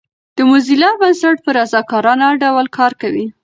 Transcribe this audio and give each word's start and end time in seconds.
د 0.37 0.37
موزیلا 0.49 0.89
بنسټ 1.01 1.37
په 1.45 1.49
رضاکارانه 1.57 2.27
ډول 2.43 2.65
کار 2.77 2.91
کوي. 3.01 3.25